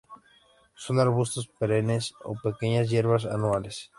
Son 0.83 0.95
arbustos 0.99 1.45
perennes 1.57 2.15
o 2.23 2.33
pequeñas 2.33 2.89
hierbas 2.89 3.23
anuales. 3.25 3.75